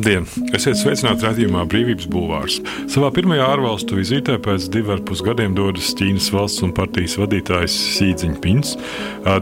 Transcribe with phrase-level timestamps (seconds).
[0.00, 0.24] Labdien!
[0.56, 2.54] Esiet sveicināti redzējumā Brīvības Bulvārs.
[2.88, 8.70] Savā pirmajā ārvalstu vizītē pēc diviem pusgadiem dodas Ķīnas valsts un partijas vadītājs Sīdziņpins.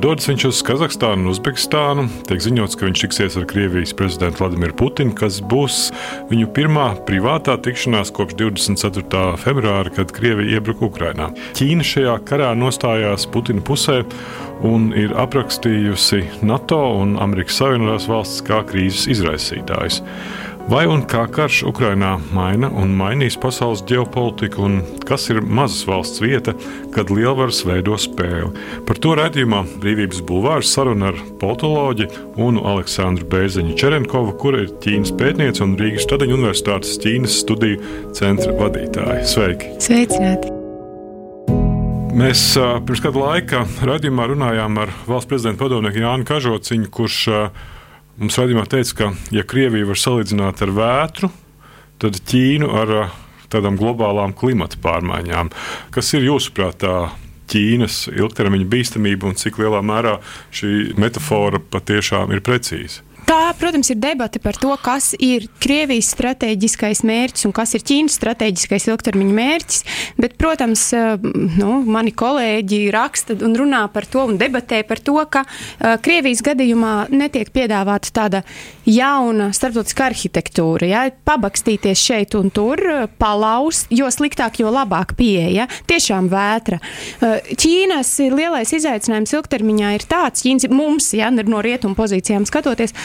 [0.02, 2.09] Dodas viņš uz Kazahstānu un Uzbekistānu.
[2.27, 5.92] Tiek ziņots, ka viņš tiksies ar Krievijas prezidentu Vladimiru Putinu, kas būs
[6.32, 9.23] viņu pirmā privātā tikšanās kopš 24.
[9.38, 11.30] februāra, kad Krievija iebruka Ukrainā.
[11.54, 14.01] Ķīna šajā karā nostājās Putina pusē
[14.66, 20.02] un ir aprakstījusi NATO un Amerikas Savienotās valstis kā krīzes izraisītājs.
[20.68, 24.74] Vai un kā karš Ukrainā maina un mainīs pasaules ģeopolitiku, un
[25.09, 26.52] kas ir mazas valsts vieta,
[26.93, 28.51] kad lielvaras veido spēli?
[28.84, 32.10] Par to redzējumā Brīvības bulvārs saruna ar politoloģi
[32.45, 38.52] Unu Aleksandru Bēziņu Čerenkovu, kur ir Ķīnas pētniece un Rīgas Stadeņu Universitātes Ķīnas studiju centra
[38.60, 39.24] vadītāja.
[39.24, 39.73] Sveiki!
[39.80, 40.52] Sveicināti!
[42.12, 47.24] Mēs pirms kāda laika raidījumā runājām ar valsts prezidenta padomnieku Jānu Kažociņu, kurš
[48.19, 51.30] mums raidījumā teica, ka, ja Krievija var salīdzināt ar vētru,
[52.02, 52.95] tad Ķīnu ar
[53.52, 55.51] tādām globālām klimata pārmaiņām.
[55.95, 56.95] Kas ir jūsuprāt tā
[57.49, 60.19] Ķīnas ilgtermiņa bīstamība un cik lielā mērā
[60.52, 63.07] šī metāfora patiešām ir precīza?
[63.29, 68.15] Tā, protams, ir debata par to, kas ir Krievijas strateģiskais mērķis un kas ir Ķīnas
[68.16, 69.82] strateģiskais ilgtermiņa mērķis.
[70.16, 71.26] Bet, protams, eh,
[71.60, 76.41] nu, mani kolēģi raksta un runā par to un debatē par to, ka uh, Krievijas
[76.47, 78.43] gadījumā netiek piedāvāta tāda
[78.88, 80.88] jauna starptautiskā arhitektūra.
[80.88, 81.03] Ja?
[81.28, 82.81] Pabakstīties šeit un tur,
[83.20, 85.69] palaust, jo sliktāk, jo labāk pieeja.
[85.91, 86.81] Tiešām vētra.
[87.19, 92.97] Uh, Ķīnas lielais izaicinājums ilgtermiņā ir tāds, Ķīnas mums, ja, no rietumu pozīcijām skatoties,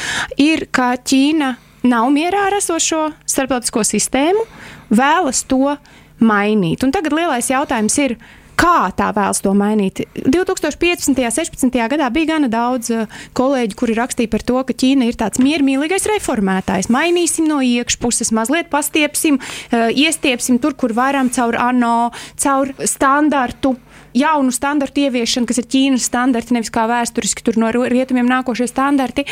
[0.41, 1.55] ir, ka Ķīna
[1.87, 4.45] nav mierā ar esošo starptautisko sistēmu,
[4.93, 5.75] vēlas to
[6.23, 6.85] mainīt.
[6.85, 8.15] Un tagad lielais jautājums ir,
[8.59, 10.03] kā tā vēlas to mainīt.
[10.15, 11.11] 2015.
[11.11, 11.79] un 2016.
[11.93, 16.07] gadā bija gana daudz uh, kolēģi, kuri rakstīja par to, ka Ķīna ir tāds miermīlīgais
[16.15, 16.91] reformētājs.
[16.93, 23.75] Mainīsim no iekšpuses, mazliet pastiepsim, uh, iestiepsim tur, kur varam, caur ANO, caur standartu
[24.17, 29.25] jaunu standartu ieviešanu, kas ir Ķīnas standarti, nevis kā vēsturiski tur no rietumiem nākošie standarti.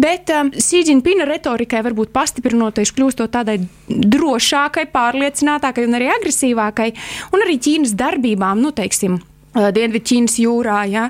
[0.00, 6.92] Bet um, Sīdžina retorikai varbūt pastiprinoties, kļūstot tādai drošākai, pārliecinātākai un arī agresīvākai,
[7.34, 9.20] un arī Ķīnas darbībām, nu, teiksim,
[9.58, 10.78] Dienvidķīnas jūrā.
[10.88, 11.08] Ja,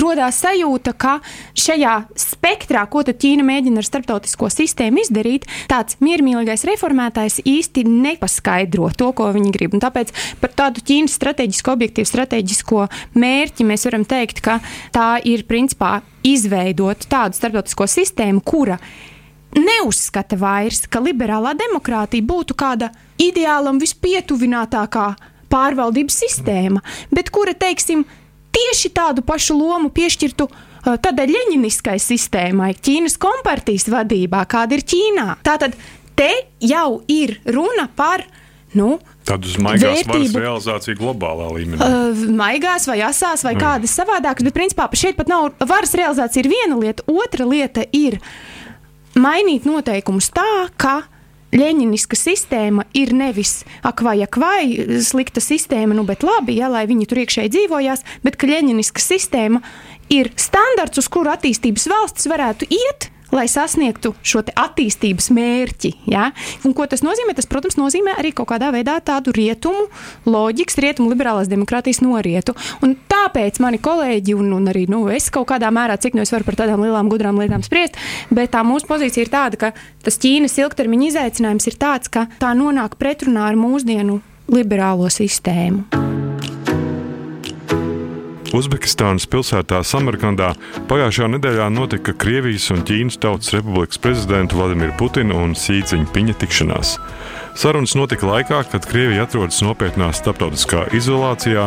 [0.00, 1.18] rodās sajūta, ka
[1.58, 9.10] šajā spektrā, ko Ķīna mēģina ar starptautisko sistēmu izdarīt, tāds miermīlīgais reformētājs īsti nepaskaidro to,
[9.16, 9.74] ko viņi grib.
[9.74, 12.86] Un tāpēc par tādu Ķīnas strateģisku, objektīvu strateģisko
[13.18, 14.58] mērķi mēs varam teikt, ka
[14.94, 18.78] tā ir principā izveidot tādu starptautisko sistēmu, kura
[19.56, 22.90] neuzskata vairs, ka liberālā demokrātija būtu kāda
[23.22, 25.08] ideāla un vispietuvinātākā
[25.52, 26.82] pārvaldības sistēma,
[27.14, 28.04] bet kura, teiksim,
[28.54, 35.28] tieši tādu pašu lomu piešķirtu uh, tādai leņķiskai sistēmai, Ķīnas kompartijas vadībā, kāda ir Ķīnā.
[35.46, 35.76] Tātad
[36.18, 36.30] te
[36.64, 38.26] jau ir runa par.
[38.76, 41.80] Nu, Tādu maigās varas realizāciju globālā līmenī.
[41.80, 43.62] Uh, maigās vai asās vai mm.
[43.62, 47.04] kādas savādākas, bet principā šeit pat nav varas realizācija ir viena lieta.
[47.08, 48.18] Otra lieta ir
[49.16, 50.98] mainīt noteikumus tā, ka
[51.48, 56.84] Ļeņiniska sistēma ir nevis ak, vai ak, vai slikta sistēma, nu, bet labi, ja, lai
[56.90, 59.62] viņi tur iekšēji dzīvojās, bet ka ļeņiniska sistēma
[60.12, 65.92] ir standarts, uz kuru attīstības valstis varētu iet, lai sasniegtu šo attīstības mērķi.
[66.12, 66.30] Ja?
[66.64, 67.34] Un, ko tas nozīmē?
[67.36, 69.88] Tas, protams, nozīmē arī kaut kādā veidā tādu rietumu
[70.28, 72.56] loģikas, rietumu liberālās demokrātijas norietu.
[72.84, 76.32] Un tāpēc mani kolēģi un, un arī nu, es kaut kādā mērā, cik nu es
[76.34, 77.98] varu par tādām lielām, gudrām lietām spriest,
[78.34, 79.72] bet tā mūsu pozīcija ir tāda, ka
[80.04, 86.17] tas Ķīnas ilgtermiņa izaicinājums ir tāds, ka tā nonāk pretrunā ar mūsdienu liberālo sistēmu.
[88.56, 90.54] Uzbekistānas pilsētā Samarkandā
[90.88, 96.94] pagājušajā nedēļā notika Krievijas un Ķīnas Tautas Republikas prezidentu Vladimiru Putinu un Sīdziņa piņa tikšanās.
[97.58, 101.66] Sarunas notika laikā, kad Krievija atrodas nopietnā starptautiskā izolācijā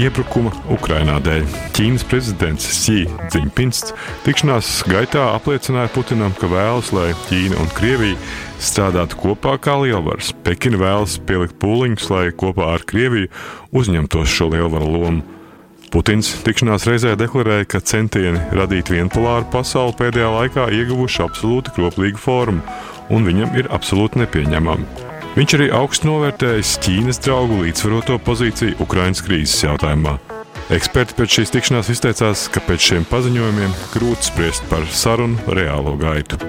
[0.00, 1.44] iebrukuma Ukrainā dēļ.
[1.76, 3.90] Ķīnas prezidents Xi Jinpings
[4.24, 8.16] tikšanās gaitā apliecināja Putinam, ka vēlas, lai Ķīna un Krievija
[8.62, 10.32] strādātu kopā kā lielvaras.
[10.46, 13.28] Pekina vēlas pielikt pūliņus, lai kopā ar Krieviju
[13.76, 15.40] uzņemtos šo lielvaru lomu.
[15.92, 22.62] Putins tikšanās reizē deklarēja, ka centieni radīt vienpolāru pasauli pēdējā laikā ieguvuši absolūti kroplīgu formu,
[23.12, 24.88] un viņam ir absolūti nepieņemami.
[25.36, 30.16] Viņš arī augstu novērtējis Ķīnas draugu līdzsvaroto pozīciju Ukraiņas krīzes jautājumā.
[30.72, 36.40] Eksperti pēc šīs tikšanās izteicās, ka pēc šiem paziņojumiem grūti spriest par sarunu reālo gaitu.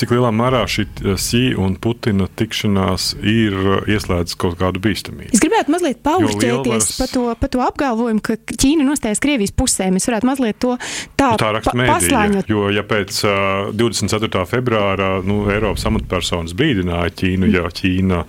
[0.00, 0.86] Cik lielā mērā šī
[1.20, 3.56] Sī un Putina tikšanās ir
[3.90, 5.32] ieslēdzis kaut kādu bīstamību.
[5.36, 6.88] Es gribētu mazliet paušķēties lielvaras...
[6.98, 9.90] par to, pa to apgalvojumu, ka Ķīna nostājas Krievijas pusē.
[9.92, 10.76] Mēs varētu mazliet to
[11.20, 12.50] tā, nu, tā pa, paslēņot.
[12.50, 14.44] Jo, ja pēc uh, 24.
[14.50, 18.22] februāra nu, Eiropas amatpersonas brīdināja Ķīnu, ja Ķīna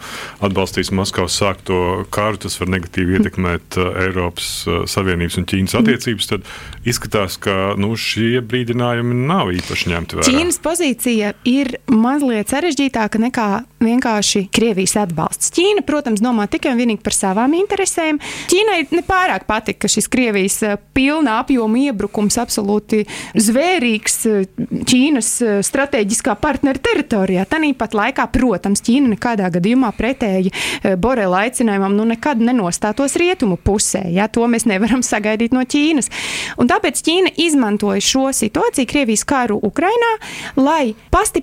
[0.48, 1.82] atbalstīs Maskavas sākto
[2.14, 6.52] karu, tas var negatīvi ietekmēt uh, Eiropas uh, Savienības un Ķīnas attiecības, tad
[6.88, 10.30] izskatās, ka nu, šie brīdinājumi nav īpaši ņemti vērā.
[10.32, 11.61] Ķīnas pozīcija ir
[11.92, 13.48] mazliet sarežģītāka nekā
[13.82, 15.52] vienkārši Krievijas atbalsts.
[15.56, 18.20] Ķīna, protams, domā tikai un vienīgi par savām interesēm.
[18.52, 23.04] Ķīnai nepārāk patika šis Krievijas eh, pilna apjoma iebrukums, absolūti
[23.34, 24.46] zvērīgs eh,
[24.92, 27.48] Ķīnas eh, strateģiskā partnera teritorijā.
[27.50, 30.54] Tāpat laikā, protams, Ķīna nekādā gadījumā pretēji
[31.02, 34.04] Borela aicinājumam nu nekad nenostātos rietumu pusē.
[34.14, 34.30] Ja?
[34.32, 36.12] To mēs nevaram sagaidīt no Ķīnas.
[36.62, 40.14] Un tāpēc Ķīna izmantoja šo situāciju, Krievijas karu Ukrainā,
[40.60, 41.41] lai pastiprinātu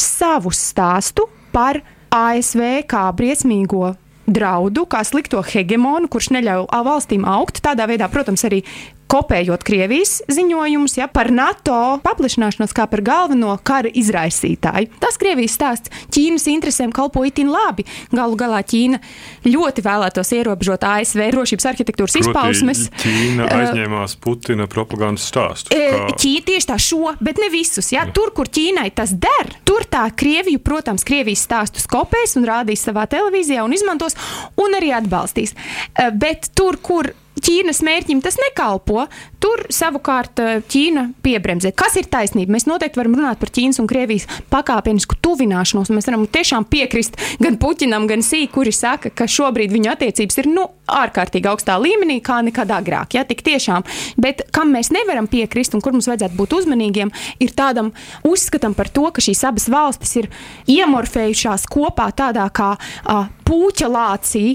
[0.00, 1.80] savu stāstu par
[2.12, 3.94] ASV kā briesmīgo
[4.26, 7.62] draudu, kā slikto hegemonu, kurš neļauj valstīm augt.
[7.64, 8.62] Tādā veidā, protams, arī
[9.10, 14.90] kopējot Krievijas ziņojumus ja, par NATO paplašināšanos kā par galveno kara izraisītāju.
[15.02, 17.86] Tas Krievijas stāsts Ķīnas interesēm kalpo itin labi.
[18.14, 19.00] Galu galā Ķīna
[19.46, 22.82] ļoti vēlētos ierobežot ASV drošības arhitektūras Proti, izpausmes.
[23.02, 25.74] Ķīna aizņēmās uh, Putina propagandas stāstu.
[25.74, 26.08] Kā...
[26.16, 27.92] Ķīna tieši tā šo, bet ne visus.
[27.94, 28.06] Ja.
[28.16, 33.06] Tur, kur Ķīnai tas der, tur tā Krieviju, protams, Krievijas stāstus kopēs un rādīs savā
[33.10, 34.18] televīzijā un izmantos
[34.60, 35.54] un arī atbalstīs.
[35.54, 39.04] Uh, bet tur, kur Ķīnas mērķim tas nekalpo.
[39.42, 41.72] Tur savukārt eh, Ķīna piebremzē.
[41.76, 42.54] Kas ir taisnība?
[42.54, 45.92] Mēs noteikti varam runāt par Ķīnas un Krievijas pakāpenisku tuvināšanos.
[45.92, 50.50] Mēs varam tiešām piekrist gan Puķinam, gan Sī, kuri saka, ka šobrīd viņu attiecības ir
[50.54, 53.18] nu, ārkārtīgi augstā līmenī, kā nekad agrāk.
[53.18, 53.84] Ja, tik tiešām.
[54.22, 57.12] Bet kam mēs nevaram piekrist un kur mums vajadzētu būt uzmanīgiem,
[57.42, 57.92] ir tādam
[58.26, 60.32] uzskatam par to, ka šīs abas valstis ir
[60.72, 64.46] iemorfējušās kopā tādā kā uh, puķa lācī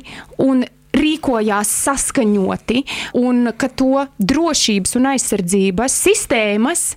[0.41, 0.65] un
[0.97, 2.83] rīkojās saskaņoti
[3.21, 6.91] un ka to drošības un aizsardzības sistēmas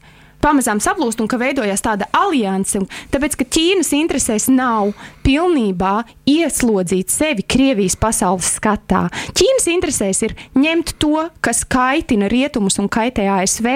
[0.44, 2.82] pamazām saplūst un ka veidojās tāda alianse.
[3.12, 4.92] Tāpēc, ka Ķīnas interesēs nav
[5.24, 5.94] pilnībā
[6.28, 9.06] ieslodzīt sevi Krievijas pasaules skatā.
[9.36, 13.70] Ķīnas interesēs ir ņemt to, kas kaitina rietumus un kaitē ASV,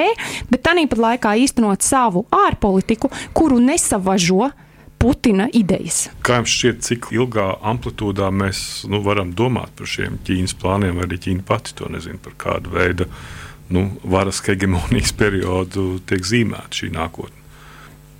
[0.53, 4.51] bet tāpat laikā īstenot savu ārpolitiku, kuru nesavažo
[4.99, 6.09] Putina idejas.
[6.27, 11.07] Kā jums šķiet, cik ilgā amplitūdā mēs nu, varam domāt par šiem Ķīnas plāniem, vai
[11.07, 13.07] arī Ķīna pati to nezina, par kādu veidu
[13.75, 17.37] nu, varas hegemonijas periodu tiek zīmēta šī nākotne?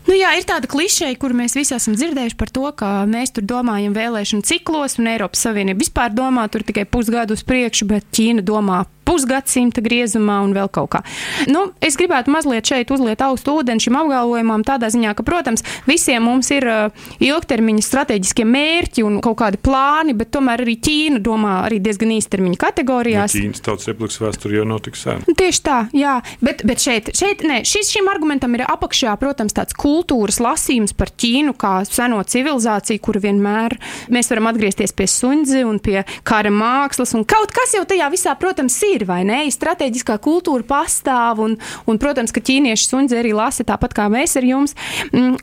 [0.09, 3.45] Nu, jā, ir tāda klišeja, kur mēs visi esam dzirdējuši par to, ka mēs tur
[3.45, 8.45] domājam vēlēšanu ciklos, un Eiropas Savienība vispār domā tur tikai pusgadu uz priekšu, bet Ķīna
[8.47, 11.03] domā pusgadsimta griezumā un vēl kaut kā.
[11.51, 16.27] Nu, es gribētu mazliet šeit uzliet augstu ūdeni šim apgalvojumam, tādā ziņā, ka, protams, visiem
[16.29, 21.59] mums ir uh, ilgtermiņa strateģiskie mērķi un kaut kādi plāni, bet tomēr arī Ķīna domā
[21.67, 23.37] arī diezgan īstermiņa kategorijās.
[23.37, 25.25] Ja Ķīnas tautas republikas vēsture jau nav tik sena.
[25.27, 29.57] Nu, tieši tā, jā, bet, bet šeit, šeit nē, šis, šim argumentam ir apakšā, protams,
[29.57, 33.79] tāds kultūras lasījums par Ķīnu kā seno civilizāciju, kuru vienmēr
[34.15, 38.35] mēs varam atgriezties pie Sunzi un pie kara mākslas un kaut kas jau tajā visā,
[38.39, 39.41] protams, ir ir, vai ne?
[39.55, 41.57] Strateģiskā kultūra pastāv, un,
[41.89, 44.77] un protams, ka ķīnieši sundzi arī lasa tāpat kā mēs ar jums.
[45.13, 45.39] Mm,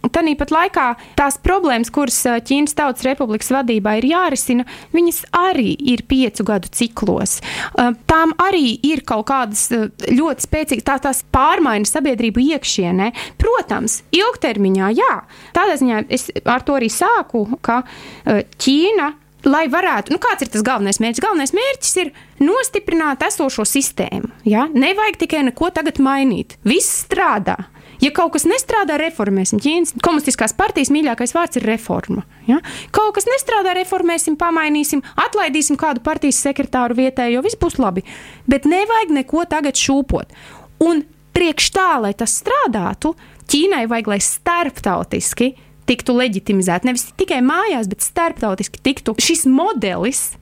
[0.46, 0.86] Tāpat laikā
[1.18, 7.40] tās problēmas, kuras Ķīnas Tautas Republikas vadībā ir jārisina, viņas arī ir piecu gadu ciklos.
[7.76, 13.12] Tām arī ir kaut kādas ļoti spēcīgas tā, tās pārmaiņas sabiedrību iekšienē.
[13.42, 15.14] Protams, ilgtermiņā, jā.
[15.56, 17.82] Tādā ziņā es ar to arī sāku, ka
[18.26, 19.14] Ķīna
[19.48, 21.24] lai varētu, nu kāds ir tas galvenais mērķis?
[21.24, 22.12] Galvenais mērķis ir
[22.44, 24.32] nostiprināt esošo sistēmu.
[24.48, 24.66] Ja?
[24.74, 26.58] Nevajag tikai neko tagad mainīt.
[26.68, 27.58] Viss strādā.
[28.04, 29.62] Ja kaut kas nestrādā, reformēsim.
[29.64, 32.26] Ķīnas komunistiskās partijas mīļākais vārds ir reforma.
[32.50, 32.60] Ja?
[32.96, 38.04] Kaut kas nestrādā, reformēsim, pamainīsim, atlaidīsim kādu partijas sekretāru vietējo, viss būs labi.
[38.52, 40.36] Bet nevajag neko tagad šūpot.
[40.84, 45.52] Un priekš tā, lai tas strādātu, Ķīnai vajag, lai starptautiski
[45.90, 46.90] tiktu leģitimizēta.
[46.90, 50.34] Nevis tikai mājās, bet starptautiski tiktu šis modelis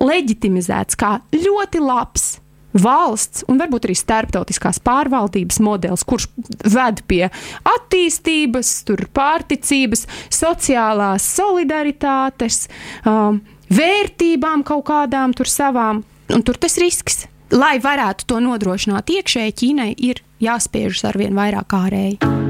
[0.00, 2.30] leģitimizēts kā ļoti labs.
[2.70, 6.28] Valsts un varbūt arī starptautiskās pārvaldības modelis, kurš
[6.70, 7.24] ved pie
[7.66, 8.70] attīstības,
[9.16, 12.68] pārticības, sociālās solidaritātes,
[13.02, 13.40] um,
[13.74, 17.24] vērtībām kaut kādām tur savām, un tur tas risks.
[17.50, 22.49] Lai varētu to nodrošināt iekšēji, Ķīnai ir jāspiežas ar vien vairāk ārēji.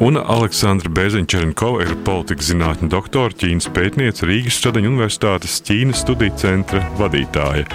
[0.00, 6.80] Un Aleksandra Beziņčenkova ir politikas zinātņu doktora, Ķīnas pētniece, Rīgas Stradaņu Universitātes Ķīnas studiju centra
[6.96, 7.66] vadītāja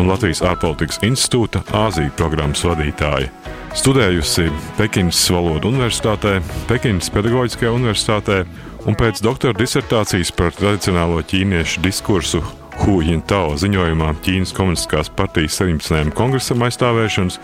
[0.00, 3.28] un Latvijas ārpolitikas institūta Āzija programmas vadītāja.
[3.76, 4.48] studējusi
[4.78, 6.38] Pekinas valodu universitātē,
[6.70, 8.38] Pekinas pedagoģiskajā universitātē
[8.86, 12.40] un pēc doktora disertācijas par tradicionālo ķīniešu diskursu
[12.78, 16.12] Hu Jintao ziņojumā Ķīnas Komunistiskās partijas 17.
[16.16, 17.38] kongresam aizstāvēšanas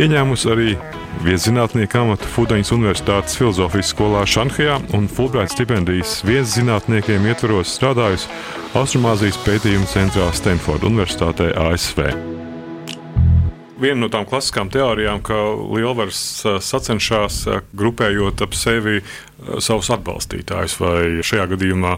[0.00, 0.72] ieņēmusi arī
[1.26, 8.32] vieszinātnieka amatu Fudaņas Universitātes filozofijas skolā Šanhajā un Fulbright stipendijas vieszinātniekiem ietvaros strādājusi
[8.78, 12.37] Austrumāzijas pētījumu centrā Stanford Universitātē ASV
[13.80, 15.36] viena no tām klasiskām teorijām, ka
[15.74, 16.20] lielvaras
[16.64, 17.44] sacenšas
[17.78, 19.00] grupējot ap sevi
[19.62, 20.74] savus atbalstītājus.
[20.82, 21.94] Vai šajā gadījumā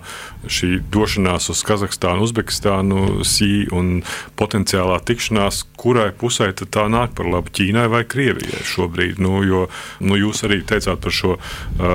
[0.50, 4.02] šī došanās uz Kazahstānu, Uzbekistānu, Sī un
[4.40, 9.20] potenciālā tikšanās, kurai pusē tā nāk par labu Ķīnai vai Krievijai šobrīd?
[9.24, 9.66] Nu, jo
[10.04, 11.36] nu, jūs arī teicāt par šo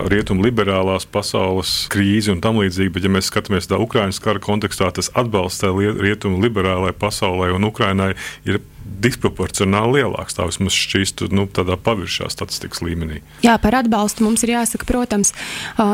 [0.10, 4.89] rietumu liberālās pasaules krīzi un tam līdzīgi, bet ja mēs skatāmies tādā Ukraiņas kara kontekstā,
[4.96, 5.65] tas atbalsts
[6.01, 8.15] rietumu liberālai pasaulē un Ukrainai
[8.50, 10.38] ir disproporcionāli lielāks.
[10.38, 13.22] Tā vismaz šķīst nu, tādā paviršā statistikas līmenī.
[13.46, 15.34] Jā, par atbalstu mums ir jāsaka, protams,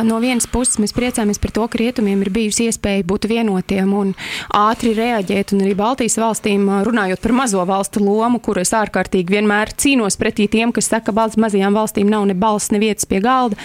[0.07, 4.13] no vienas puses mēs priecājamies par to, ka rietumiem ir bijusi iespēja būt vienotiem un
[4.55, 9.71] ātri reaģēt, un arī Baltijas valstīm runājot par mazo valstu lomu, kur es ārkārtīgi vienmēr
[9.79, 13.21] cīnos pretī tiem, kas saka, ka balsts mazajām valstīm nav ne balss, ne vietas pie
[13.24, 13.57] galda.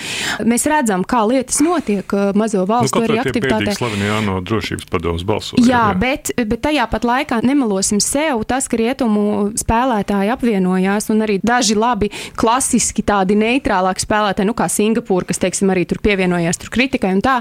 [0.46, 3.74] Mēs redzam, kā lietas notiek mazo nu, valstu nu, arī aktivitātē.
[3.76, 5.64] Slavenajā no drošības padomas balsoja.
[5.66, 9.15] Jā, jā, bet, bet tajā pat laikā nemelosim sev tas, ka rietumu
[9.58, 15.72] spēlētāji apvienojās un arī daži labi klasiski tādi neitrālāki spēlētāji, nu kā Singapūra, kas, teiksim,
[15.74, 17.40] arī tur pievienojās tur kritikai un tā.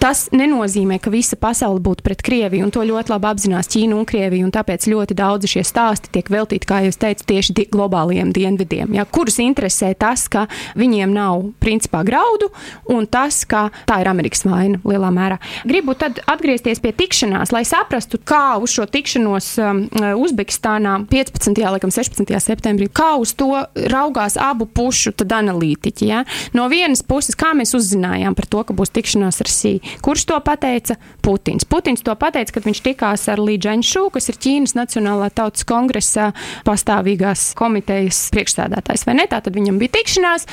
[0.00, 4.04] Tas nenozīmē, ka visa pasaule būtu pret Krieviju, un to ļoti labi apzinās Ķīna un
[4.08, 4.44] Krievija.
[4.46, 8.92] Un tāpēc ļoti daudzi šie stāsti tiek veltīti, kā jau teicu, tieši di globālajiem dienvidiem,
[8.96, 10.46] ja, kurus interesē tas, ka
[10.78, 12.50] viņiem nav principā graudu,
[12.92, 15.40] un tas, ka tā ir Amerikas vaina lielā mērā.
[15.68, 19.82] Gribu tad atgriezties pie tikšanās, lai saprastu, kā uz šo tikšanos um,
[20.26, 21.62] Uzbekistānā 15.
[21.76, 22.30] laikam 16.
[22.44, 23.50] septembrī, kā uz to
[23.92, 26.08] raugās abu pušu analītiķi.
[26.08, 26.22] Ja.
[26.56, 29.85] No vienas puses, kā mēs uzzinājām par to, ka būs tikšanās ar Sīju.
[30.04, 30.96] Kurš to pateica?
[31.22, 31.66] Putins.
[31.68, 36.30] Putins to pateica, kad viņš tikās ar Li Džanšu, kas ir Ķīnas Nacionālā tautas kongresa
[36.66, 39.06] pastāvīgās komitejas priekšsēdētājs.
[39.08, 39.26] Vai ne?
[39.30, 40.46] Tā tad viņam bija tikšanās,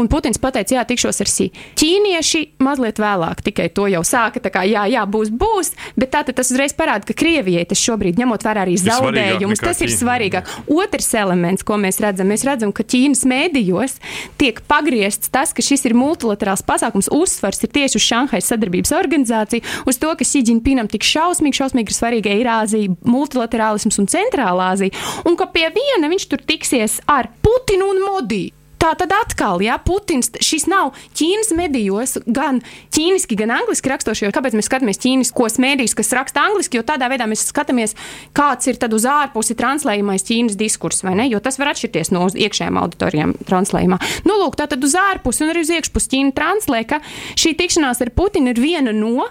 [0.00, 1.50] un Putins pateica, jā, tikšos ar Sī.
[1.80, 6.24] Ķīnieši mazliet vēlāk tikai to jau sāka, tā kā jā, jā, būs, būs, bet tā
[6.26, 10.48] tas uzreiz parāda, ka Krievijai tas šobrīd, ņemot vērā arī zaudējumus, tas ir svarīgāk.
[10.72, 13.98] Otrs elements, ko mēs redzam, mēs redzam, ka Ķīnas mēdījos
[14.40, 18.92] tiek pagriezts tas, ka šis ir multilaterāls pasākums, uzsvars ir tieši uz Šanhais sadarbību sadarbības
[18.98, 24.94] organizāciju, uz to, ka Sīdžinpinam tik šausmīgi, šausmīgi ir svarīga Eirāzija, multilaterālisms un centrālā Azija,
[25.24, 28.63] un ka pie viena viņš tur tiksies ar Putinu un Modiju.
[28.84, 32.58] Tā tad atkal, ja Putins, šis nav Ķīnas medijos, gan
[32.92, 34.28] ķīniski, gan angliski rakstošie.
[34.34, 36.76] Kāpēc mēs skatāmies ķīniskos mēdījus, kas raksta angliski?
[36.76, 37.96] Jo tādā veidā mēs skatāmies,
[38.36, 41.30] kāds ir uz ārpusi translējamais Ķīnas diskurs, vai ne?
[41.32, 44.00] Jo tas var atšķirties no iekšējām auditorijām translējumā.
[44.28, 47.00] Nu, lūk, tā tad uz ārpusi un arī uz iekšpusi Ķīna translē, ka
[47.40, 49.30] šī tikšanās ar Putinu ir viena no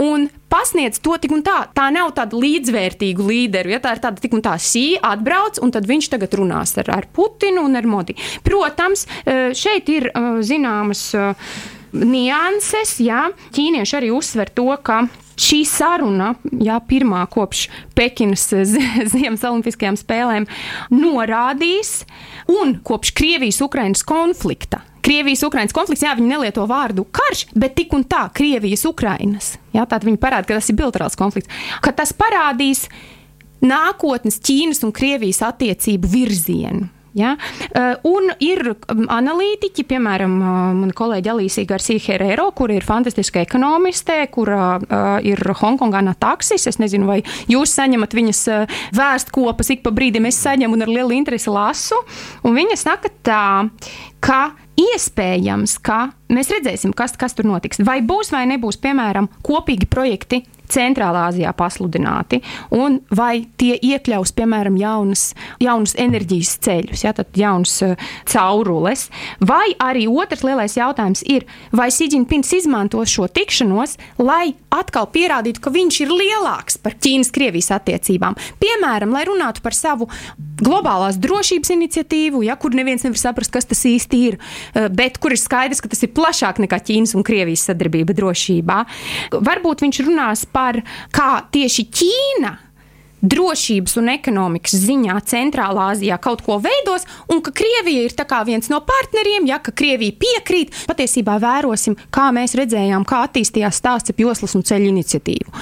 [0.00, 1.58] un pasniedz to tik un tā.
[1.74, 3.72] Tā nav tāda līdzvērtīga līderu.
[3.74, 6.90] Ja tā ir tāda tik un tā sī, atbrauc, un tad viņš tagad runās ar,
[6.92, 8.16] ar Putinu un ar Modi.
[8.44, 11.34] Protams, eh, šeit ir eh, zināmas eh,
[11.92, 15.02] nianses, ja ķīnieši arī uzsver to, ka
[15.42, 18.48] šī saruna, jā, pirmā kopš Pekinas
[19.12, 20.48] Ziemas Olimpiskajām spēlēm,
[20.94, 22.02] norādīs,
[22.52, 28.24] un kopš Krievijas-Ukrainas konflikta Krievijas-Ukrainas konflikts, jā, viņi nelieto vārdu karš, bet tik un tā
[28.36, 29.56] Krievijas-Ukrainas.
[29.74, 31.50] Tātad viņi parāda, ka tas ir bilaterāls konflikts.
[31.82, 32.86] Ka tas parādīs
[33.62, 36.90] nākotnes Ķīnas un Krievijas attiecību virzienu.
[37.12, 37.36] Ja?
[37.76, 43.42] Uh, un ir um, analītiķi, piemēram, uh, mana kolēģa Alīsija Garcia Herrero, kur ir fantastiska
[43.44, 46.64] ekonomiste, kur uh, ir Hongkongā no taksis.
[46.70, 47.20] Es nezinu, vai
[47.52, 48.42] jūs saņemat viņas
[48.96, 52.00] vēstkopas ik pa brīdim, es saņemu un ar lielu interesi lasu.
[52.46, 53.44] Un viņa saka tā,
[54.22, 57.82] ka iespējams, ka mēs redzēsim, kas, kas tur notiks.
[57.84, 62.38] Vai būs vai nebūs, piemēram, kopīgi projekti Centrālā Azijā pasludināti,
[62.72, 65.26] un vai tie iekļaus, piemēram, jaunas,
[65.60, 69.08] jaunas enerģijas ceļus, ja, jaunas uh, caurules,
[69.44, 71.44] vai arī otrs lielais jautājums ir,
[71.76, 78.38] vai Sīdžinpins izmantos šo tikšanos, lai atkal pierādītu, ka viņš ir lielāks par Ķīnas-Krievijas attiecībām.
[78.62, 80.08] Piemēram, lai runātu par savu
[80.62, 85.34] globālās drošības iniciatīvu, ja, kur neviens nevar saprast, kas tas īsti ir, uh, bet kur
[85.34, 88.82] ir skaidrs, ka tas ir plašāk nekā Ķīnas un Krievijas sadarbība drošībā.
[89.38, 90.82] Varbūt viņš runās par
[91.14, 92.58] kā tieši Ķīna
[93.22, 98.14] drošības un ekonomikas ziņā Centrālā Azijā kaut ko veidos, un ka Krievija ir
[98.46, 100.74] viens no partneriem, ja ka Krievija piekrīt.
[100.90, 105.52] Patiesībā vērosim, kā mēs redzējām, kā attīstījās stāsts ap joslas un ceļu iniciatīvu.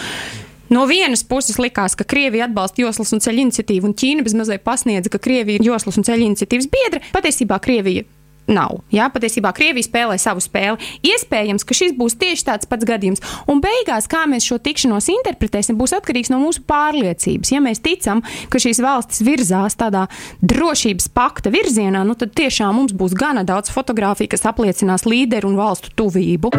[0.71, 5.11] No vienas puses likās, ka Krievija atbalsta joslas un ceļu iniciatīvu, un Ķīna bezmazliet pasniedza,
[5.11, 7.02] ka Krievija ir joslas un ceļu iniciatīvas biedra.
[7.12, 8.07] Patiesībā Krievija
[8.52, 8.80] nav.
[8.95, 10.80] Jā, patiesībā Krievija spēlē savu spēli.
[11.07, 13.23] Iespējams, ka šis būs tieši tāds pats gadījums.
[13.50, 17.54] Un beigās, kā mēs šo tikšanos interpretēsim, būs atkarīgs no mūsu pārliecības.
[17.54, 20.07] Ja mēs ticam, ka šīs valstis virzās tādā
[20.42, 25.61] drošības pakta virzienā, nu tad tiešām mums būs gana daudz fotografiju, kas apliecinās līderu un
[25.61, 26.52] valstu tuvību.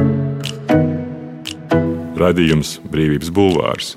[2.21, 3.95] Radījums Brīvības Bulvārs.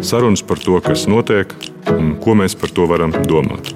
[0.00, 1.52] Sarunas par to, kas notiek
[1.92, 3.74] un ko mēs par to varam domāt.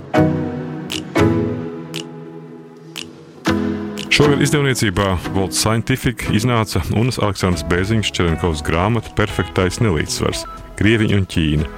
[4.12, 10.42] Šogad izdevniecībā Volts Scientific iznāca Unas Aleksandrs Bēziņš Čerenkovs grāmata Perfektais nelīdzsvars-
[10.78, 11.68] Krieviņa un Ķīna.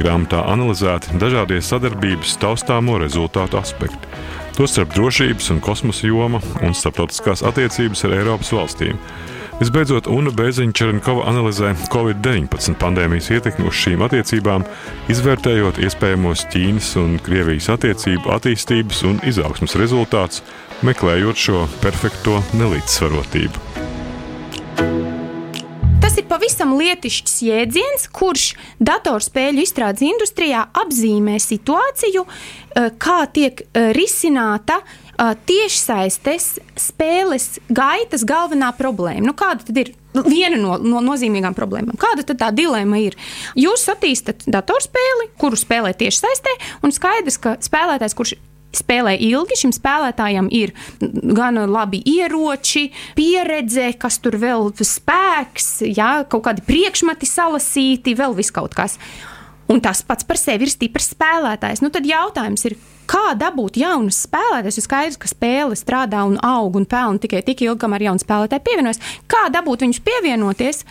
[0.00, 4.00] Grāmatā analizēti dažādie sadarbības taustāmo rezultātu aspekti,
[4.56, 8.96] tostarp drošības un kosmosa joma un starptautiskās attiecības ar Eiropas valstīm.
[9.60, 14.64] Visbeidzot, Una Bēziņa Čerenkova analizē Covid-19 pandēmijas ietekmi uz šīm attiecībām,
[15.12, 20.40] izvērtējot iespējamos Ķīnas un Krievijas attiecību attīstības un izaugsmas rezultātus,
[20.84, 23.62] meklējot šo perfekto nelīdzsvarotību.
[26.04, 28.50] Tas ir pavisam lietišķs jēdziens, kurš
[28.84, 38.72] datorspēļu izstrādes industrijā apzīmē situāciju, eh, kā tiek eh, risināta uh, tiešsaistes spēles gaitas galvenā
[38.76, 39.24] problēma.
[39.28, 39.92] Nu, kāda tad ir?
[40.14, 41.96] Viena no, no nozīmīgām problēmām.
[41.98, 43.16] Kāda tad tā dilemma ir?
[43.58, 46.52] Jūs attīstat datorspēli, kuru spēlē tieši saistē,
[46.86, 48.36] un skaidrs, ka spēlētājs, kurš
[48.78, 49.58] spēlē ilgi.
[49.64, 52.88] Šim spēlētājam ir gan labi ieroči,
[53.18, 58.98] pieredze, kas tur vēl spēks, jā, kaut kādi priekšmeti salasīti, vēl viss kaut kas.
[59.70, 61.80] Un tas pats par sevi ir stiprs spēlētājs.
[61.80, 64.78] Nu, tad jautājums ir, Kā dabūt jaunus spēlētājus?
[64.80, 68.64] Ir skaidrs, ka spēle strādā un aug un pelna tikai tik ilgi, kamēr jauni spēlētāji
[68.64, 69.02] pievienojas.
[69.28, 70.84] Kā dabūt viņus pievienoties?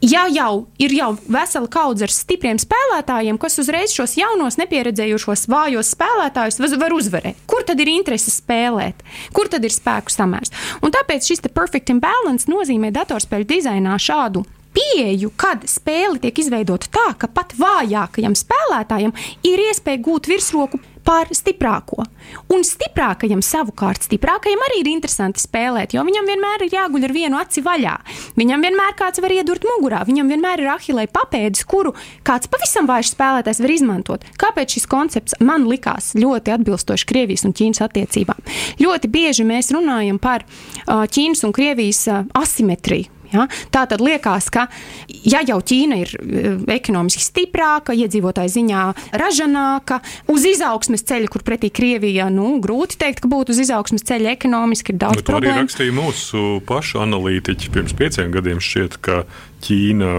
[0.00, 5.90] Ja jau ir jau vesela kaudze ar stipriem spēlētājiem, kas uzreiz šos jaunos, nepieredzējušos, vājos
[5.92, 9.04] spēlētājus var uzvarēt, kur tad ir interese spēlēt,
[9.36, 10.54] kur tad ir spēku samērs?
[10.80, 17.06] Un tāpēc šis perfect imbalance nozīmē datorspēļu dizainā šādu pieeju, kad spēle tiek izveidota tā,
[17.20, 19.12] ka pat vājākajam spēlētājam
[19.44, 22.04] ir iespēja gūt virsroku pār stiprāko.
[22.52, 27.40] Un stiprākajam savukārt, stiprākajam arī ir interesanti spēlēt, jo viņam vienmēr ir jāguļ ar vienu
[27.40, 27.96] aci vaļā.
[28.40, 31.94] Viņam vienmēr kāds var iedurt mugurā, viņam vienmēr ir ahilē papēdis, kuru
[32.26, 34.26] kāds pavisam vājš spēlētājs var izmantot.
[34.40, 38.42] Kāpēc šis koncepts man likās ļoti atbilstoši Krievijas un Ķīnas attiecībām?
[38.82, 43.19] Ļoti bieži mēs runājam par uh, Ķīnas un Krievijas uh, asimetriju.
[43.34, 43.46] Ja?
[43.72, 44.66] Tā tad liekas, ka
[45.08, 48.84] ja jau Ķīna ir eh, ekonomiski stiprāka, iedzīvotāju ziņā
[49.20, 50.00] ražanāka,
[50.32, 54.94] uz izaugsmes ceļa, kur pretī Krievija, nu, grūti teikt, ka būtu uz izaugsmes ceļa ekonomiski,
[54.94, 55.56] ir daudz nu, problēmu.
[55.56, 59.22] Arī rakstīja mūsu pašu analītiķi pirms pieciem gadiem šķiet, ka
[59.60, 60.10] Ķīna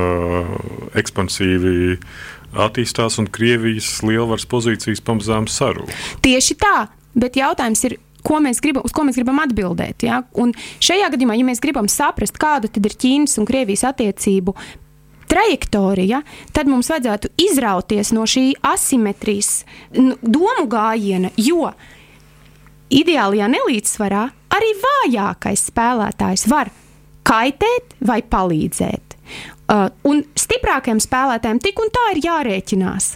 [1.01, 1.97] ekspansīvi
[2.51, 5.91] attīstās un Krievijas lielvaras pozīcijas pamazām sarūk.
[6.23, 6.75] Tieši tā,
[7.15, 10.05] bet jautājums ir, ko mēs gribam, uz ko mēs gribam atbildēt.
[10.07, 10.21] Ja?
[10.39, 10.53] Un
[10.83, 14.55] šajā gadījumā, ja mēs gribam saprast, kāda ir Ķīnas un Krievijas attiecību
[15.31, 19.61] trajektorija, tad mums vajadzētu izrauties no šī asimetrijas
[20.21, 21.71] domu gājiena, jo
[22.91, 26.71] ideālajā nelīdzsvarā arī vājākais spēlētājs var
[27.27, 29.17] kaitēt vai palīdzēt.
[29.71, 33.13] Uh, un stiprākajam spēlētājam tik un tā ir jārēķinās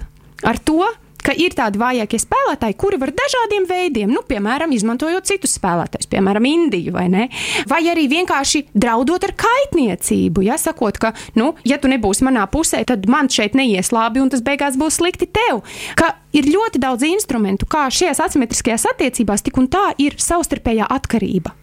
[0.48, 0.86] ar to,
[1.26, 6.46] ka ir tādi vājākie spēlētāji, kuri var dažādiem veidiem, nu, piemēram, izmantojot citus spēlētājus, piemēram,
[6.46, 7.28] Indiju vai ne,
[7.70, 12.84] vai arī vienkārši draudot ar kaitniecību, ja sakot, ka, nu, ja tu nebūsi manā pusē,
[12.88, 15.64] tad man šeit neies labi un tas beigās būs slikti tev.
[15.98, 21.56] Ka ir ļoti daudz instrumentu, kā šajās asimetriskajās attiecībās tik un tā ir savstarpējā atkarība.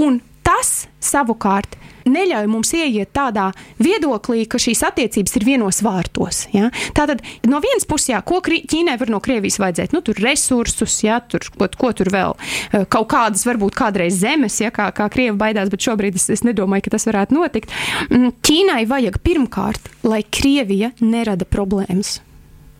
[0.00, 1.78] Un tas savukārt
[2.08, 3.50] neļauj mums ieiet tādā
[3.82, 6.44] viedoklī, ka šīs attiecības ir vienos vārtos.
[6.54, 6.70] Ja?
[6.96, 9.94] Tātad no vienas puses, jā, ko Ķīnai var no Krievijas vajadzēt?
[9.96, 14.60] Nu, tur resursus, ja, tur, ko, ko tur vēl, eh, kaut kādas varbūt kādreiz zemes,
[14.60, 17.72] ja, kā, kā Krievi baidās, bet šobrīd es, es nedomāju, ka tas varētu notikt.
[18.10, 22.18] Mm, Ķīnai vajag pirmkārt, lai Krievija nerada problēmas.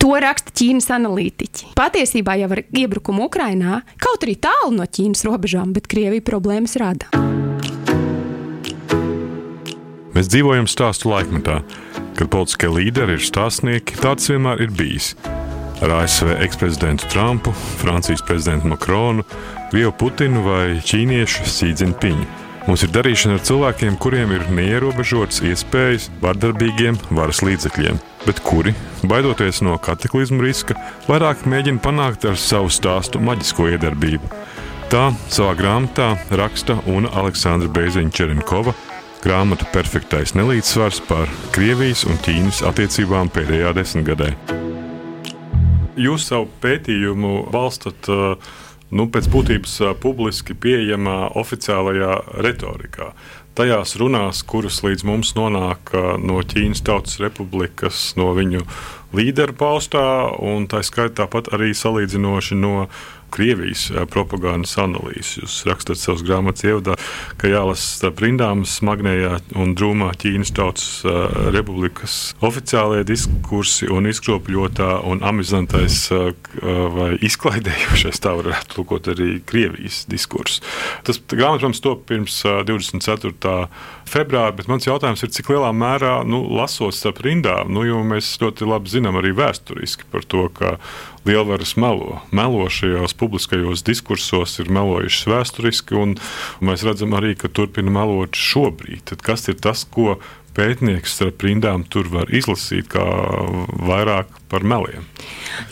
[0.03, 1.71] To raksta Ķīnas analītiķi.
[1.77, 7.09] Patiesībā jau ar iebrukumu Ukrajinā, kaut arī tālu no Ķīnas robežām, bet Krievija problēmas rada.
[10.15, 11.57] Mēs dzīvojam stāstu laikmetā,
[12.15, 13.97] kad politiskie līderi ir stāstnieki.
[13.99, 15.09] Tāds vienmēr ir bijis.
[15.83, 17.51] Ar ASV eksprezidentu Trumpu,
[17.81, 19.25] Francijas prezidentu Makronu,
[19.73, 22.29] Krievu Putinu vai ķīniešu Sīdziņpiņu.
[22.69, 28.71] Mums ir darīšana ar cilvēkiem, kuriem ir neierobežotas iespējas vardarbīgiem varas līdzekļiem, bet kuri,
[29.03, 30.79] baidoties no kataklizmu riska,
[31.11, 34.31] vairāk mēģina panākt ar savu stāstu maģisko iedarbību.
[34.89, 38.73] Tā savā grāmatā raksta Una Aleksandra Bēziņa Čerinkova
[39.25, 44.29] grāmata Perfektais nelīdzsvars par Krievijas un Ķīnas attiecībām pēdējā desmitgadē.
[45.97, 53.09] Jūs savu pētījumu balstat nu, pēc būtības publiski pieejamā oficiālajā retorikā
[53.55, 58.65] tajās runās, kuras līdz mums nonāk no Ķīnas Tautas Republikas, no viņu
[59.15, 60.05] līderu paustā,
[60.39, 62.87] un tā skaitā pat arī salīdzinoši no
[63.35, 65.41] Krievijas propagandas analīzes.
[65.41, 66.93] Jūs rakstat savus grāmatas ievadā,
[67.41, 70.85] ka jālasa starp rindām smagnējā un drūmā Ķīnas Tautas
[71.51, 80.63] Republikas oficiālajie diskursi un izkropļotā un amizantais vai izklaidējošais, tā varētu lūkot arī Krievijas diskurss.
[81.03, 83.67] Tas grāmatā, protams, top pirms 24.
[84.09, 88.29] Februāra, bet mans jautājums ir, cik lielā mērā, nu, lasot starp rindām, nu, jo mēs
[88.41, 90.75] ļoti labi zinām arī vēsturiski par to, ka
[91.25, 92.21] lielvaras melo.
[92.35, 96.17] Melo šajos publiskajos diskursos ir melojušas vēsturiski, un
[96.65, 99.05] mēs redzam arī, ka turpina melot šobrīd.
[99.11, 100.19] Tad kas ir tas, ko
[100.55, 103.03] pētnieks starp rindām tur var izlasīt, kā
[103.89, 105.05] vairāk par meliem.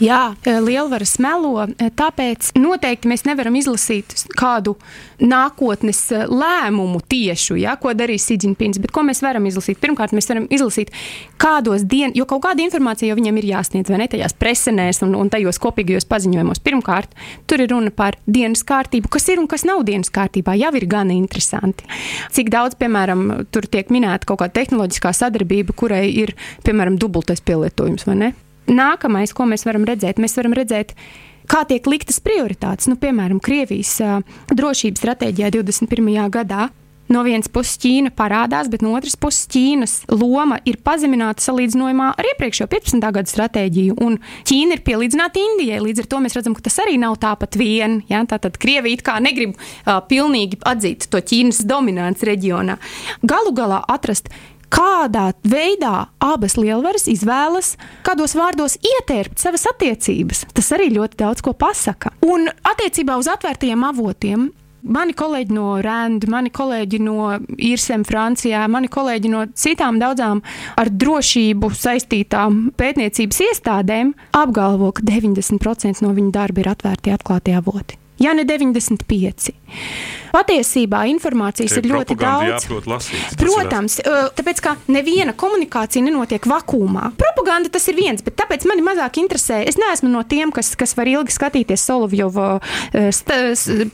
[0.01, 4.75] Jā, e, lielvaras melo, e, tāpēc noteikti mēs nevaram izlasīt kādu
[5.21, 9.79] nākotnes e, lēmumu tiešu, ja, ko darīs Sīdņpins, bet ko mēs varam izlasīt?
[9.83, 10.93] Pirmkārt, mēs varam izlasīt,
[11.41, 15.13] kādos dienas, jo kaut kāda informācija jau viņam ir jāsniedz, vai ne tajās presenēs un,
[15.19, 16.63] un tajos kopīgajos paziņojumos.
[16.63, 17.13] Pirmkārt,
[17.49, 20.87] tur ir runa par dienas kārtību, kas ir un kas nav dienas kārtībā, jau ir
[20.89, 21.85] gan interesanti.
[22.33, 26.33] Cik daudz, piemēram, tur tiek minēta kaut kāda tehnoloģiskā sadarbība, kurai ir,
[26.65, 28.33] piemēram, dubultais pielietojums, vai ne?
[28.69, 30.93] Nākamais, ko mēs varam redzēt, mēs varam redzēt,
[31.51, 32.87] kā tiek liktas prioritātes.
[32.91, 34.21] Nu, piemēram, Krievijas uh,
[34.53, 36.15] drošības stratēģijā 21.
[36.33, 36.69] gadā.
[37.11, 42.29] No vienas puses Ķīna parādās, bet no otras puses Ķīnas loma ir pazemināta salīdzinājumā ar
[42.31, 43.03] iepriekšējo 15.
[43.17, 43.97] gada stratēģiju.
[44.01, 44.15] Un
[44.47, 45.81] Ķīna ir pielīdzināta Indijai.
[45.83, 47.99] Līdz ar to mēs redzam, ka tas arī nav tāpat vien.
[48.09, 48.23] Ja?
[48.29, 52.79] Tātad Krievija kā negrib uh, pilnīgi atzīt to Ķīnas dominants reģionā.
[53.27, 54.31] Galu galā atrast
[54.73, 60.47] kādā veidā abas lielvaras izvēlas, kādos vārdos ietērpt savas attiecības.
[60.53, 62.13] Tas arī ļoti daudz ko pasaka.
[62.25, 64.51] Un attiecībā uz atvērtajiem avotiem.
[64.83, 70.41] Mani kolēģi no Rēnda, mani kolēģi no Irsem, Francijā, mani kolēģi no citām daudzām
[70.75, 77.95] ar drošību saistītām pētniecības iestādēm apgalvo, ka 90% no viņu darba ir atvērti, atklāti avoti.
[78.19, 79.55] Ja ne 95.
[80.33, 82.65] Patiesībā informācijas Tie ir ļoti daudz.
[82.89, 83.99] Lasīt, Protams,
[84.37, 87.11] tāpēc ka neviena komunikācija nenotiek vakumā.
[87.19, 89.61] Propaganda tas ir viens, bet tāpēc mani mazāk interesē.
[89.69, 92.47] Es neesmu no tiem, kas, kas var ilgi skatīties Solovjovu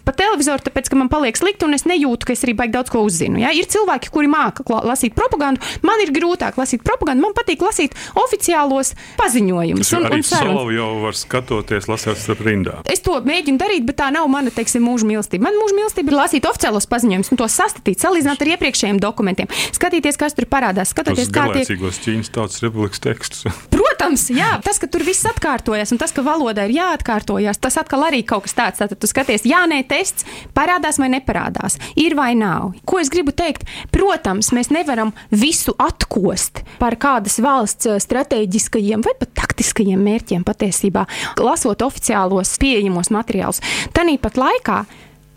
[0.06, 2.94] pa televizoru, tāpēc ka man paliek slikti un es nejūtu, ka es arī baigi daudz
[2.94, 3.42] ko uzzinu.
[3.44, 3.52] Ja?
[3.56, 5.60] Ir cilvēki, kuri māca lasīt propagandu.
[5.84, 9.94] Man ir grūtāk lasīt propagandu, man patīk lasīt oficiālos paziņojumus.
[10.00, 12.88] Un, un Solovjovu var skatoties, lasot starp rindām.
[12.88, 15.50] Es to mēģinu darīt, bet tā nav mana, teiksim, mūža mīlestība.
[15.50, 20.20] Man mūža mīlestība ir lasīt oficiālos paziņojumus, un tos sastatīt, salīdzināt ar iepriekšējiem dokumentiem, skatīties,
[20.20, 21.72] kas tur parādās, skatīties, kā tiek.
[22.00, 23.46] Ķīnas Tautas Republikas tekstus.
[23.74, 28.06] Protams, jā, tas, ka tur viss atkārtojas, un tas, ka valoda ir jāatkārtojas, tas atkal
[28.08, 28.80] arī kaut kas tāds.
[28.80, 32.72] Tātad tu skaties, jā, nē, tests parādās vai neparādās, ir vai nav.
[32.88, 33.68] Ko es gribu teikt?
[33.92, 41.06] Protams, mēs nevaram visu atkost par kādas valsts strateģiskajiem vai pat taktiskajiem mērķiem patiesībā,
[41.44, 43.62] lasot oficiālos pieejamos materiālus.
[43.96, 44.84] Tāpat laikā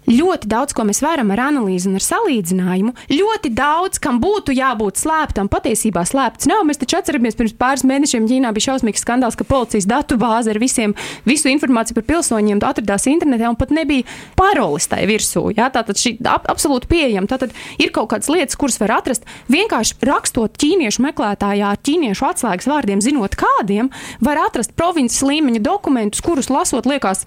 [0.08, 5.00] ļoti daudz, ko mēs varam ar analīzi un ar salīdzinājumu, ļoti daudz, kam būtu jābūt
[5.02, 6.64] slēptam, patiesībā slēpts nav.
[6.66, 10.60] Mēs taču atceramies, pirms pāris mēnešiem Ķīnā bija šausmīgs skandāls, ka policijas datu bāze ar
[10.62, 10.96] visiem,
[11.28, 14.06] visu informāciju par pilsoņiem atradās internetā un pat nebija
[14.38, 15.48] paroles tai virsū.
[15.56, 15.68] Jā?
[15.74, 17.30] Tātad šī ap, absolūti pieejama.
[17.30, 22.70] Tātad ir kaut kādas lietas, kuras var atrast vienkārši rakstot ķīniešu meklētājā ar ķīniešu atslēgas
[22.70, 27.26] vārdiem, zinot kādiem, var atrast provinces līmeņa dokumentus, kurus lasot liekas,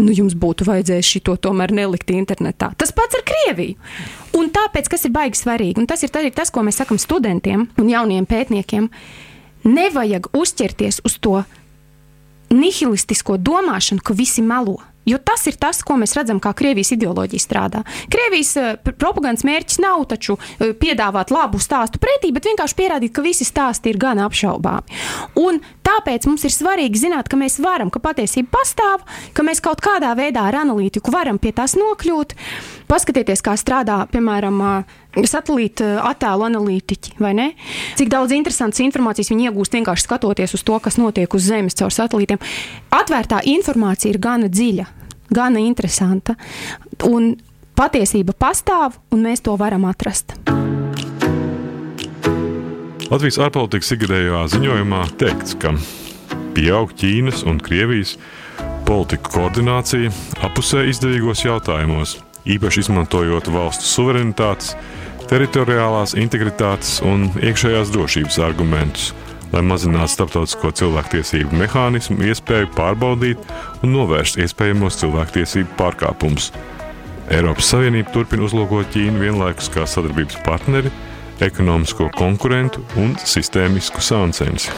[0.00, 2.72] nu, jums būtu vajadzējis šo tomēr nelikt internetā.
[2.78, 3.76] Tas pats ar Krieviju.
[4.38, 7.90] Un tāpēc, kas ir baigi svarīgi, un tas ir tas, ko mēs sakam studentiem un
[7.90, 8.88] jauniem pētniekiem,
[9.64, 11.42] nevajag uzķerties uz to
[12.54, 14.80] nihilistisko domāšanu, ka visi melo.
[15.08, 17.82] Jo tas ir tas, ko mēs redzam, kā Krievijas ideoloģija strādā.
[18.12, 23.24] Krievijas uh, propagandas mērķis nav taču uh, piedāvāt labu stāstu pretī, bet vienkārši pierādīt, ka
[23.24, 25.02] visi stāsti ir gan apšaubāmi.
[25.40, 29.04] Un tāpēc mums ir svarīgi zināt, ka mēs varam, ka patiesība pastāv,
[29.36, 32.36] ka mēs kaut kādā veidā ar analītiku varam pie tās nokļūt.
[32.90, 34.58] Paskatieties, kā strādā, piemēram,
[35.30, 37.46] satelīta attēlu analītiķi, vai ne?
[37.98, 41.94] Cik daudz interesantas informācijas viņi iegūst vienkārši skatoties uz to, kas notiek uz Zemes caur
[41.94, 42.42] satelītiem.
[42.94, 44.86] Atvērtā informācija ir gana dziļa,
[45.34, 46.36] gana interesanta.
[47.08, 47.34] Un
[47.78, 50.36] patiesība pastāv, un mēs to varam atrast.
[53.10, 55.74] Latvijas ārpolitikas ikgadējā ziņojumā teikts, ka
[56.56, 58.16] pieaug Ķīnas un Krievijas
[58.88, 60.12] politiku koordinācija
[60.46, 62.18] apusē izdevīgos jautājumos
[62.50, 64.74] īpaši izmantojot valstu suverenitātes,
[65.30, 69.12] teritoriālās integritātes un iekšējās drošības argumentus,
[69.54, 73.40] lai mazinātu starptautisko cilvēktiesību mehānismu iespēju pārbaudīt
[73.82, 76.50] un novērst iespējamos cilvēktiesību pārkāpumus.
[77.32, 80.92] Eiropas Savienība turpina uzlūkot Ķīnu vienlaikus kā sadarbības partneri,
[81.44, 84.74] ekonomisko konkurentu un sistēmisku sāncensi.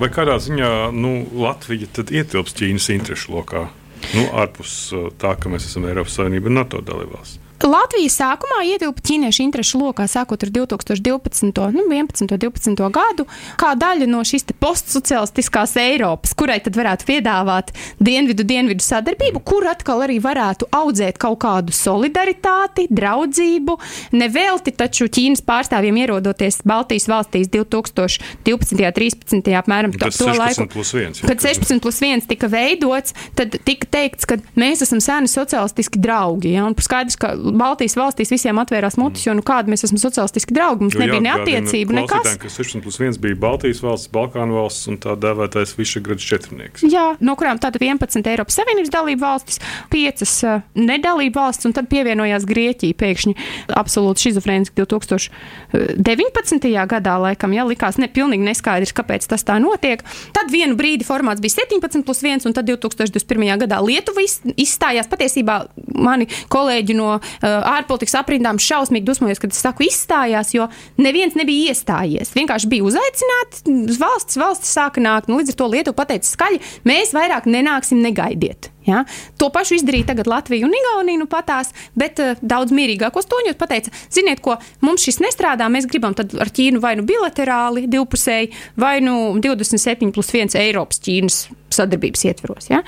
[0.00, 1.10] Vai kādā ziņā nu,
[1.42, 3.66] Latvija ietilpst Ķīnas interešu lokā?
[4.14, 7.39] Nu, ārpus uh, tā, ka mēs esam Eiropas Savienība un NATO dalībvalsts.
[7.60, 11.50] Latvija sākumā ietilpa ķīniešu interešu lokā, sākot ar 2012.
[11.74, 12.22] Nu, 11.
[12.24, 12.84] un 12.
[12.94, 13.26] gadu,
[13.60, 20.16] kā daļa no šīs postsocialistiskās Eiropas, kurai tad varētu piedāvāt dienvidu-dienvidu sadarbību, kur atkal arī
[20.24, 23.76] varētu audzēt kaut kādu solidaritāti, draudzību.
[24.16, 28.24] Nevelti taču Ķīnas pārstāvjiem ierodoties Baltijas valstīs 2012.
[28.50, 29.52] un 2013.
[29.60, 34.40] apmēram to, to laiku, viens, kad 16 plus 1 tika veidots, tad tika teikts, ka
[34.58, 36.54] mēs esam seni socialistiski draugi.
[36.56, 36.64] Ja?
[36.68, 40.86] Un skaidrs, ka Baltijas valstīs visiem atvērās mutes, jo nu, kāda mēs esam sociālistiski draugi.
[40.86, 42.36] Mums jo, nebija ne attiecību, nekas.
[42.40, 46.84] Ka 16 plus 1 bija Baltijas valsts, Balkānu valsts un tā dēvētais Višegrads četrnieks.
[46.90, 49.60] Jā, no kurām tātad 11 Eiropas Savienības dalību valstis,
[49.92, 53.36] 5 uh, nedalību valsts, un tad pievienojās Grieķija pēkšņi
[53.80, 56.70] absolūti šizofrēniski 2019.
[56.90, 60.04] gadā, laikam, ja likās ne, pilnīgi neskaidrs, kāpēc tas tā notiek.
[60.36, 63.54] Tad vienu brīdi formāts bija 17 plus 1, un tad 2021.
[63.64, 65.08] gadā Lietuva izstājās.
[65.10, 65.60] Patiesībā
[65.96, 70.68] mani kolēģi no ārpolitikas aprindām šausmīgi dusmojos, kad es saku izstājās, jo
[71.00, 72.34] neviens nebija iestājies.
[72.36, 73.64] Vienkārši bija uzaicināts,
[74.00, 78.70] valsts, valsts sāka nākt, nu, līdz ar to Lietuva pateica skaļi, mēs vairāk nenāksim, negaidiet.
[78.86, 79.04] Ja?
[79.40, 83.92] To pašu izdarīja tagad Latvija un Igaunija, nu patās, bet uh, daudz mierīgākos toņos pateica,
[84.12, 89.36] ziniet, ko mums šis nestrādā, mēs gribam ar Ķīnu vai nu bilaterāli, divpusēji, vai nu
[89.40, 92.68] 27 plus 1 Eiropas Ķīnas sadarbības ietvaros.
[92.70, 92.82] Ja?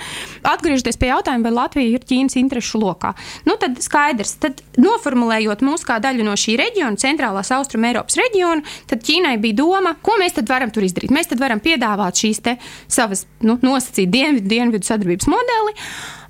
[0.53, 3.13] Atgriežoties pie jautājuma, vai Latvija ir Ķīnas interešu lokā,
[3.47, 8.65] nu tad skaidrs, tad noformulējot mūsu kā daļu no šī reģiona, centrālās austrum Eiropas reģiona,
[8.91, 11.15] tad Ķīnai bija doma, ko mēs tad varam tur izdarīt.
[11.15, 12.43] Mēs tad varam piedāvāt šīs
[12.91, 15.77] savas nu, nosacīt dienvidu, dienvidu sadarbības modeli.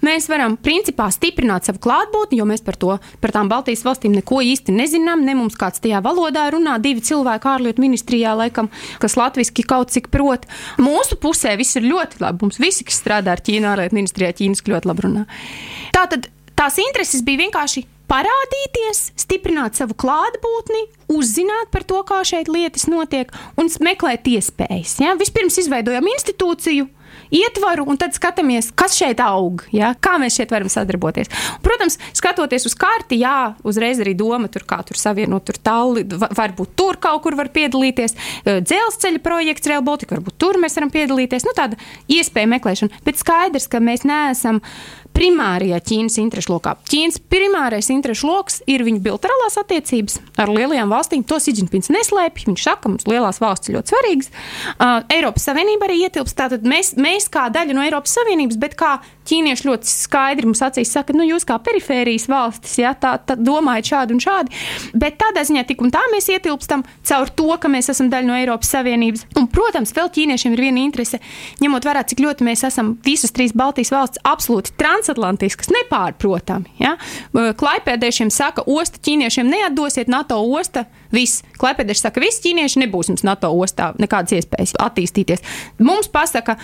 [0.02, 4.40] Mēs varam principā stiprināt savu klātbūtni, jo mēs par to, par tām Baltijas valstīm neko
[4.42, 5.22] īsti nezinām.
[5.22, 8.70] Ne mums kāds tajā valodā runā, divi cilvēki ārlietu ministrijā, laikam,
[9.02, 10.48] kas latviešu kaut cik prot.
[10.82, 12.42] Mūsu pusē viss ir ļoti labi.
[12.42, 15.24] Mums visi, kas strādā ar Ķīnu ārlietu ministrijā, Ķīnas ļoti labi runā.
[15.94, 16.26] Tātad
[16.58, 20.82] tās intereses bija vienkārši parādīties, stiprināt savu klātbūtni,
[21.14, 24.98] uzzināt par to, kā šeit lietas notiek un meklēt iespējas.
[25.04, 25.14] Ja?
[25.20, 26.88] Vispirms izveidojam institūciju,
[27.32, 29.92] ietvaru, un tad skatāmies, kas šeit aug, ja?
[30.02, 31.30] kā mēs šeit varam sadarboties.
[31.64, 36.74] Protams, skatoties uz karti, jā, uzreiz arī doma tur, kā tur savienot tur tālu, varbūt
[36.78, 38.16] tur kaut kur var piedalīties.
[38.44, 41.46] Dzelzceļa projekts Rail Baltica, varbūt tur mēs varam piedalīties.
[41.48, 41.78] Nu, tāda
[42.12, 44.62] iespēja meklēšana, bet skaidrs, ka mēs neesam
[45.16, 46.74] primārajā Ķīnas interešu lokā.
[46.90, 51.24] Ķīnas primārais interešu lokus ir viņu bilaterālās attiecības ar lielajām valstīm.
[51.28, 52.46] To Siģinpins neslēpj.
[52.50, 54.32] Viņš saka, mums lielās valstis ļoti svarīgas.
[54.76, 56.36] Uh, Eiropas Savienība arī ietilpst.
[56.38, 58.96] Tātad mēs, mēs kā daļa no Eiropas Savienības, bet kā
[59.28, 63.92] ķīnieši ļoti skaidri mums acīs saka, nu jūs kā perifērijas valstis, ja, tā, tā domājat
[63.92, 64.62] šādi un šādi.
[64.96, 68.38] Bet tādā ziņā tik un tā mēs ietilpstam caur to, ka mēs esam daļa no
[68.38, 69.26] Eiropas Savienības.
[69.36, 71.20] Un, protams, vēl ķīniešiem ir viena interese,
[71.62, 76.70] ņemot vērā, cik ļoti mēs esam visas trīs Baltijas valsts absolūti trans transatlantiskas, nepārprotami.
[76.78, 76.96] Ja?
[77.32, 80.86] Klaipēdiešiem saka, osta ķīniešiem neatdosiet NATO osta.
[81.12, 81.42] Viss.
[81.60, 85.42] Klaipēdieši saka, visi ķīnieši nebūs jums NATO ostā nekādas iespējas attīstīties.
[85.82, 86.56] Mums pasaka,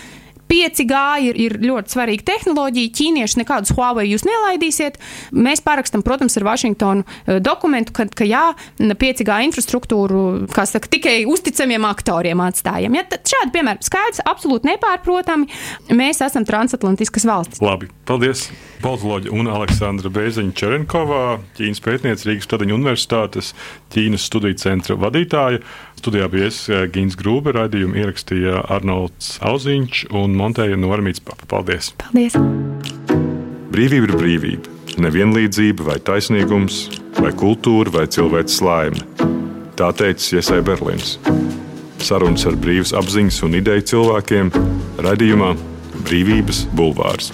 [0.48, 2.92] 5G ir, ir ļoti svarīga tehnoloģija.
[2.98, 4.98] Ķīnieši nekādus Huawei jūs nelaidīsiet.
[5.36, 8.46] Mēs parakstam, protams, ar Vašingtonu eh, dokumentu, ka, ka jā,
[8.78, 10.22] 5G infrastruktūru,
[10.54, 12.96] saka, tikai uzticamiem aktoriem atstājam.
[12.98, 15.48] Ja, šādi piemēri skaidrs, absolūti nepārprotami.
[15.96, 17.62] Mēs esam transatlantiskas valstis.
[17.64, 18.48] Labi, paldies!
[18.78, 21.22] Politoloģija un Aleksandra Bēziņa Čerenkovā,
[21.58, 23.50] Ķīnas pētniece Rīgas Stadiņu Universitātes
[23.90, 25.58] Ķīnas studiju centra vadītāja.
[25.98, 31.48] Studijā bija es eh, Gins Grūbe, raidījumu ierakstīja Arnolds Auziņš un montēja Normīts Papa.
[31.50, 31.90] Paldies!
[31.98, 32.36] Paldies!
[33.74, 34.76] Brīvība ir brīvība.
[35.02, 36.78] Nevienlīdzība vai taisnīgums,
[37.18, 39.02] vai kultūra vai cilvēks laime.
[39.78, 41.16] Tā teica Iesai Berlīns.
[42.02, 44.54] Sarunas ar brīvas apziņas un ideju cilvēkiem
[45.02, 45.52] raidījumā
[46.06, 47.32] Brīvības bulvārs.